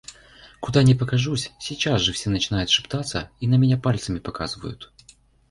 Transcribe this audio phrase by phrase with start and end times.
[0.61, 4.91] Куда не покажусь, сейчас же все начинают шептаться и на меня пальцами показывают.